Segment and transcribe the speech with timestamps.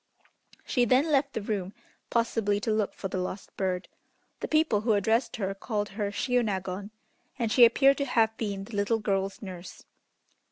[0.65, 1.75] She then left the room,
[2.09, 3.87] possibly to look for the lost bird.
[4.39, 6.89] The people who addressed her called her Shiônagon,
[7.37, 9.85] and she appeared to have been the little girl's nurse.